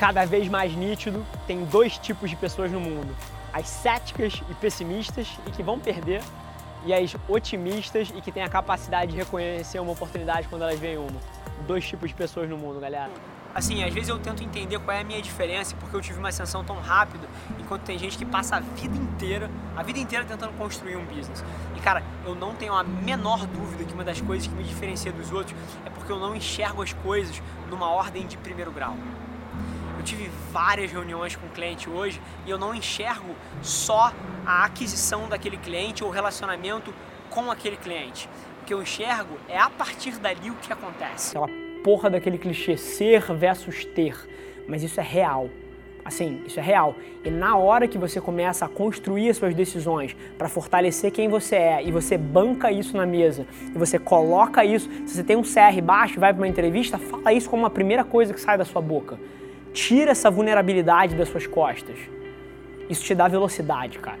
cada 0.00 0.24
vez 0.24 0.48
mais 0.48 0.74
nítido, 0.74 1.26
tem 1.46 1.62
dois 1.66 1.98
tipos 1.98 2.30
de 2.30 2.34
pessoas 2.34 2.72
no 2.72 2.80
mundo: 2.80 3.14
as 3.52 3.68
céticas 3.68 4.42
e 4.48 4.54
pessimistas 4.54 5.28
e 5.46 5.50
que 5.50 5.62
vão 5.62 5.78
perder, 5.78 6.22
e 6.86 6.94
as 6.94 7.14
otimistas 7.28 8.10
e 8.16 8.22
que 8.22 8.32
têm 8.32 8.42
a 8.42 8.48
capacidade 8.48 9.12
de 9.12 9.18
reconhecer 9.18 9.78
uma 9.78 9.92
oportunidade 9.92 10.48
quando 10.48 10.62
elas 10.62 10.80
veem 10.80 10.96
uma. 10.96 11.20
Dois 11.66 11.86
tipos 11.86 12.08
de 12.08 12.14
pessoas 12.14 12.48
no 12.48 12.56
mundo, 12.56 12.80
galera. 12.80 13.10
Assim, 13.54 13.84
às 13.84 13.92
vezes 13.92 14.08
eu 14.08 14.18
tento 14.18 14.42
entender 14.42 14.78
qual 14.78 14.96
é 14.96 15.00
a 15.00 15.04
minha 15.04 15.20
diferença, 15.20 15.76
porque 15.76 15.94
eu 15.94 16.00
tive 16.00 16.18
uma 16.18 16.28
ascensão 16.28 16.64
tão 16.64 16.76
rápida, 16.76 17.28
enquanto 17.58 17.82
tem 17.82 17.98
gente 17.98 18.16
que 18.16 18.24
passa 18.24 18.56
a 18.56 18.60
vida 18.60 18.96
inteira, 18.96 19.50
a 19.76 19.82
vida 19.82 19.98
inteira 19.98 20.24
tentando 20.24 20.56
construir 20.56 20.96
um 20.96 21.04
business. 21.04 21.44
E 21.76 21.80
cara, 21.80 22.02
eu 22.24 22.34
não 22.34 22.54
tenho 22.54 22.72
a 22.72 22.82
menor 22.82 23.46
dúvida 23.46 23.84
que 23.84 23.92
uma 23.92 24.04
das 24.04 24.20
coisas 24.20 24.46
que 24.46 24.54
me 24.54 24.62
diferencia 24.62 25.12
dos 25.12 25.30
outros 25.30 25.54
é 25.84 25.90
porque 25.90 26.10
eu 26.10 26.18
não 26.18 26.34
enxergo 26.34 26.80
as 26.80 26.94
coisas 26.94 27.42
numa 27.68 27.90
ordem 27.90 28.26
de 28.26 28.38
primeiro 28.38 28.70
grau. 28.70 28.96
Eu 30.00 30.04
tive 30.04 30.30
várias 30.50 30.90
reuniões 30.90 31.36
com 31.36 31.46
o 31.46 31.50
cliente 31.50 31.90
hoje 31.90 32.22
e 32.46 32.50
eu 32.50 32.56
não 32.56 32.74
enxergo 32.74 33.36
só 33.60 34.10
a 34.46 34.64
aquisição 34.64 35.28
daquele 35.28 35.58
cliente 35.58 36.02
ou 36.02 36.08
o 36.08 36.12
relacionamento 36.12 36.90
com 37.28 37.50
aquele 37.50 37.76
cliente. 37.76 38.26
O 38.62 38.64
que 38.64 38.72
eu 38.72 38.80
enxergo 38.80 39.36
é 39.46 39.58
a 39.58 39.68
partir 39.68 40.12
dali 40.12 40.48
o 40.48 40.54
que 40.54 40.72
acontece. 40.72 41.36
Aquela 41.36 41.54
porra 41.84 42.08
daquele 42.08 42.38
clichê 42.38 42.78
ser 42.78 43.30
versus 43.34 43.84
ter, 43.84 44.16
mas 44.66 44.82
isso 44.82 44.98
é 44.98 45.02
real. 45.02 45.50
Assim, 46.02 46.42
isso 46.46 46.58
é 46.58 46.62
real. 46.62 46.96
E 47.22 47.30
na 47.30 47.58
hora 47.58 47.86
que 47.86 47.98
você 47.98 48.22
começa 48.22 48.64
a 48.64 48.68
construir 48.70 49.28
as 49.28 49.36
suas 49.36 49.54
decisões 49.54 50.16
para 50.38 50.48
fortalecer 50.48 51.12
quem 51.12 51.28
você 51.28 51.56
é 51.56 51.84
e 51.84 51.92
você 51.92 52.16
banca 52.16 52.72
isso 52.72 52.96
na 52.96 53.04
mesa 53.04 53.46
e 53.66 53.76
você 53.76 53.98
coloca 53.98 54.64
isso, 54.64 54.88
se 55.06 55.16
você 55.16 55.22
tem 55.22 55.36
um 55.36 55.42
CR 55.42 55.78
baixo 55.84 56.18
vai 56.18 56.32
para 56.32 56.40
uma 56.40 56.48
entrevista, 56.48 56.96
fala 56.96 57.34
isso 57.34 57.50
como 57.50 57.66
a 57.66 57.70
primeira 57.70 58.02
coisa 58.02 58.32
que 58.32 58.40
sai 58.40 58.56
da 58.56 58.64
sua 58.64 58.80
boca. 58.80 59.18
Tira 59.72 60.10
essa 60.10 60.30
vulnerabilidade 60.30 61.14
das 61.14 61.28
suas 61.28 61.46
costas. 61.46 61.96
Isso 62.88 63.04
te 63.04 63.14
dá 63.14 63.28
velocidade, 63.28 63.98
cara. 63.98 64.18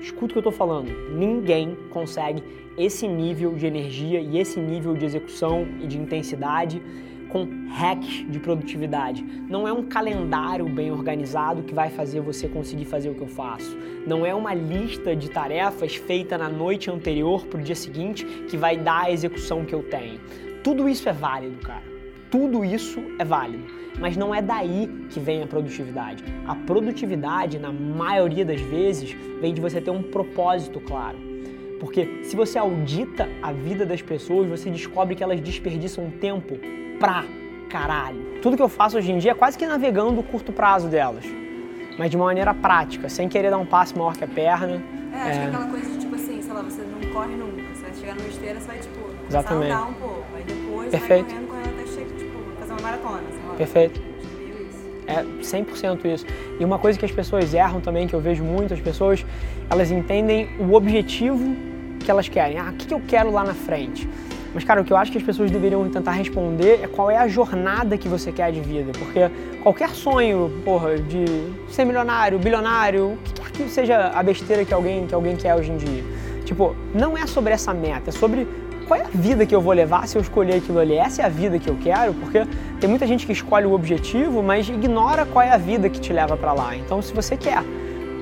Escuta 0.00 0.26
o 0.26 0.32
que 0.34 0.38
eu 0.38 0.42
tô 0.42 0.52
falando. 0.52 0.88
Ninguém 1.10 1.76
consegue 1.90 2.42
esse 2.78 3.08
nível 3.08 3.54
de 3.54 3.66
energia 3.66 4.20
e 4.20 4.38
esse 4.38 4.60
nível 4.60 4.94
de 4.94 5.04
execução 5.04 5.66
e 5.80 5.88
de 5.88 5.98
intensidade 5.98 6.80
com 7.28 7.48
hacks 7.68 8.30
de 8.30 8.38
produtividade. 8.38 9.24
Não 9.48 9.66
é 9.66 9.72
um 9.72 9.82
calendário 9.82 10.68
bem 10.68 10.92
organizado 10.92 11.64
que 11.64 11.74
vai 11.74 11.90
fazer 11.90 12.20
você 12.20 12.46
conseguir 12.46 12.84
fazer 12.84 13.10
o 13.10 13.14
que 13.14 13.22
eu 13.22 13.26
faço. 13.26 13.76
Não 14.06 14.24
é 14.24 14.32
uma 14.32 14.54
lista 14.54 15.16
de 15.16 15.28
tarefas 15.28 15.96
feita 15.96 16.38
na 16.38 16.48
noite 16.48 16.88
anterior 16.88 17.44
para 17.46 17.58
o 17.58 17.62
dia 17.62 17.74
seguinte 17.74 18.24
que 18.24 18.56
vai 18.56 18.76
dar 18.76 19.06
a 19.06 19.10
execução 19.10 19.64
que 19.64 19.74
eu 19.74 19.82
tenho. 19.82 20.20
Tudo 20.62 20.88
isso 20.88 21.08
é 21.08 21.12
válido, 21.12 21.58
cara. 21.58 21.95
Tudo 22.36 22.62
isso 22.62 23.02
é 23.18 23.24
válido 23.24 23.64
mas 23.98 24.14
não 24.14 24.34
é 24.34 24.42
daí 24.42 24.90
que 25.08 25.18
vem 25.18 25.42
a 25.42 25.46
produtividade. 25.46 26.22
A 26.46 26.54
produtividade, 26.54 27.58
na 27.58 27.72
maioria 27.72 28.44
das 28.44 28.60
vezes, 28.60 29.16
vem 29.40 29.54
de 29.54 29.60
você 29.60 29.80
ter 29.80 29.90
um 29.90 30.02
propósito 30.02 30.78
claro. 30.80 31.16
Porque 31.80 32.20
se 32.22 32.36
você 32.36 32.58
audita 32.58 33.26
a 33.42 33.52
vida 33.52 33.86
das 33.86 34.02
pessoas, 34.02 34.46
você 34.50 34.68
descobre 34.68 35.14
que 35.14 35.22
elas 35.22 35.40
desperdiçam 35.40 36.10
tempo 36.10 36.58
pra 37.00 37.24
caralho. 37.70 38.20
Tudo 38.42 38.54
que 38.54 38.62
eu 38.62 38.68
faço 38.68 38.98
hoje 38.98 39.10
em 39.10 39.16
dia 39.16 39.30
é 39.30 39.34
quase 39.34 39.56
que 39.56 39.66
navegando 39.66 40.20
o 40.20 40.22
curto 40.22 40.52
prazo 40.52 40.88
delas. 40.88 41.24
Mas 41.98 42.10
de 42.10 42.18
uma 42.18 42.26
maneira 42.26 42.52
prática, 42.52 43.08
sem 43.08 43.30
querer 43.30 43.48
dar 43.48 43.56
um 43.56 43.64
passo 43.64 43.96
maior 43.96 44.14
que 44.14 44.24
a 44.24 44.28
perna. 44.28 44.82
É, 45.10 45.16
acho 45.16 45.30
é... 45.30 45.32
que 45.32 45.38
é 45.38 45.46
aquela 45.46 45.68
coisa 45.68 45.90
de 45.90 45.98
tipo 46.00 46.14
assim, 46.14 46.42
sei 46.42 46.52
lá, 46.52 46.60
você 46.60 46.82
não 46.82 47.10
corre 47.14 47.34
nunca. 47.34 47.75
Chegar 47.98 48.14
numa 48.14 48.28
esteira, 48.28 48.60
você 48.60 48.66
vai 48.66 48.78
tipo, 48.78 48.98
Exatamente. 49.28 49.72
andar 49.72 49.88
um 49.88 49.94
pouco. 49.94 50.24
Aí 50.36 50.44
depois 50.44 50.90
Perfeito. 50.90 51.24
vai 51.24 51.34
correndo, 51.34 51.48
correndo 51.48 51.80
até 51.80 51.86
chegar, 51.90 52.18
tipo, 52.18 52.38
fazer 52.60 52.72
uma 52.72 52.82
maratona. 52.82 53.22
Perfeito. 53.56 54.00
É 55.06 55.22
100% 55.22 56.04
isso. 56.04 56.26
E 56.58 56.64
uma 56.64 56.78
coisa 56.78 56.98
que 56.98 57.04
as 57.04 57.12
pessoas 57.12 57.54
erram 57.54 57.80
também, 57.80 58.06
que 58.08 58.14
eu 58.14 58.20
vejo 58.20 58.42
muito, 58.42 58.74
as 58.74 58.80
pessoas, 58.80 59.24
elas 59.70 59.90
entendem 59.90 60.48
o 60.58 60.74
objetivo 60.74 61.56
que 62.00 62.10
elas 62.10 62.28
querem. 62.28 62.58
Ah, 62.58 62.70
o 62.70 62.72
que 62.74 62.92
eu 62.92 63.00
quero 63.06 63.30
lá 63.30 63.44
na 63.44 63.54
frente? 63.54 64.08
Mas, 64.52 64.64
cara, 64.64 64.80
o 64.80 64.84
que 64.84 64.92
eu 64.92 64.96
acho 64.96 65.12
que 65.12 65.18
as 65.18 65.24
pessoas 65.24 65.50
deveriam 65.50 65.86
tentar 65.90 66.12
responder 66.12 66.80
é 66.82 66.86
qual 66.88 67.10
é 67.10 67.18
a 67.18 67.28
jornada 67.28 67.98
que 67.98 68.08
você 68.08 68.32
quer 68.32 68.50
de 68.50 68.60
vida. 68.60 68.90
Porque 68.98 69.30
qualquer 69.62 69.90
sonho, 69.90 70.62
porra, 70.64 70.96
de 70.96 71.24
ser 71.68 71.84
milionário, 71.84 72.38
bilionário, 72.38 73.12
o 73.12 73.16
que 73.18 73.32
quer 73.34 73.50
que 73.50 73.68
seja 73.68 74.08
a 74.14 74.22
besteira 74.22 74.64
que 74.64 74.72
alguém, 74.72 75.06
que 75.06 75.14
alguém 75.14 75.36
quer 75.36 75.54
hoje 75.54 75.70
em 75.70 75.76
dia. 75.76 76.02
Tipo, 76.46 76.76
não 76.94 77.18
é 77.18 77.26
sobre 77.26 77.52
essa 77.52 77.74
meta, 77.74 78.10
é 78.10 78.12
sobre 78.12 78.46
qual 78.86 79.00
é 79.00 79.02
a 79.02 79.08
vida 79.12 79.44
que 79.44 79.54
eu 79.54 79.60
vou 79.60 79.72
levar 79.72 80.06
se 80.06 80.16
eu 80.16 80.22
escolher 80.22 80.54
aquilo 80.54 80.78
ali? 80.78 80.94
Essa 80.94 81.22
é 81.22 81.24
a 81.24 81.28
vida 81.28 81.58
que 81.58 81.68
eu 81.68 81.76
quero? 81.82 82.14
Porque 82.14 82.46
tem 82.80 82.88
muita 82.88 83.04
gente 83.04 83.26
que 83.26 83.32
escolhe 83.32 83.66
o 83.66 83.72
objetivo, 83.72 84.44
mas 84.44 84.68
ignora 84.68 85.26
qual 85.26 85.44
é 85.44 85.50
a 85.50 85.56
vida 85.56 85.90
que 85.90 86.00
te 86.00 86.12
leva 86.12 86.36
para 86.36 86.52
lá. 86.52 86.76
Então, 86.76 87.02
se 87.02 87.12
você 87.12 87.36
quer 87.36 87.64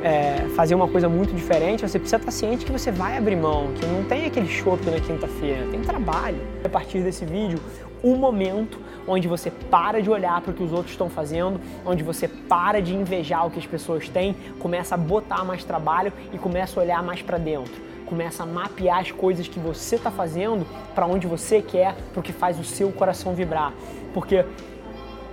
é, 0.03 0.47
fazer 0.57 0.75
uma 0.75 0.89
coisa 0.89 1.07
muito 1.07 1.35
diferente, 1.35 1.87
você 1.87 1.99
precisa 1.99 2.17
estar 2.17 2.31
ciente 2.31 2.65
que 2.65 2.73
você 2.73 2.91
vai 2.91 3.19
abrir 3.19 3.37
mão, 3.37 3.75
que 3.75 3.85
não 3.85 4.05
tem 4.05 4.25
aquele 4.25 4.49
shopping 4.49 4.91
na 4.91 5.01
quinta-feira, 5.01 5.67
tem 5.71 5.83
trabalho. 5.83 6.39
A 6.65 6.69
partir 6.71 7.01
desse 7.01 7.27
vídeo, 7.27 7.61
um 8.03 8.17
momento 8.17 8.81
onde 9.07 9.29
você 9.29 9.51
para 9.51 10.01
de 10.01 10.09
olhar 10.09 10.41
para 10.41 10.51
o 10.51 10.55
que 10.55 10.63
os 10.63 10.73
outros 10.73 10.93
estão 10.93 11.11
fazendo, 11.11 11.61
onde 11.85 12.03
você 12.03 12.27
para 12.27 12.81
de 12.81 12.95
invejar 12.95 13.47
o 13.47 13.51
que 13.51 13.59
as 13.59 13.67
pessoas 13.67 14.09
têm, 14.09 14.35
começa 14.61 14.95
a 14.95 14.99
botar 14.99 15.45
mais 15.45 15.63
trabalho 15.63 16.11
e 16.33 16.39
começa 16.39 16.81
a 16.81 16.83
olhar 16.83 17.03
mais 17.03 17.21
para 17.21 17.37
dentro 17.37 17.94
começa 18.07 18.43
a 18.43 18.47
mapear 18.47 19.01
as 19.01 19.11
coisas 19.11 19.49
que 19.49 19.59
você 19.59 19.97
está 19.97 20.11
fazendo 20.11 20.67
para 20.95 21.07
onde 21.07 21.27
você 21.27 21.63
quer, 21.63 21.95
para 22.13 22.21
o 22.21 22.23
que 22.23 22.33
faz 22.33 22.59
o 22.59 22.65
seu 22.65 22.91
coração 22.93 23.35
vibrar. 23.35 23.73
Porque 24.13 24.45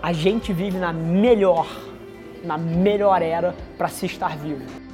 a 0.02 0.14
gente 0.14 0.52
vive 0.52 0.78
na 0.78 0.92
melhor, 0.92 1.68
na 2.44 2.58
melhor 2.58 3.22
era 3.22 3.56
para 3.78 3.88
se 3.88 4.06
estar 4.06 4.38
vivo. 4.38 4.91